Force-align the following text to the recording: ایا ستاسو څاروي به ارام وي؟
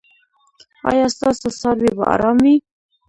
ایا 0.89 1.05
ستاسو 1.15 1.47
څاروي 1.59 1.89
به 1.97 2.03
ارام 2.13 2.37
وي؟ 2.43 2.55